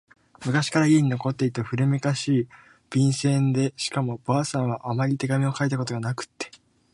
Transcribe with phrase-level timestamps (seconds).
[0.43, 2.47] 昔から家に残っていた古めかしい、
[2.89, 6.49] 便箋でしかも婆さんはあまり手紙を書いたことがなくって……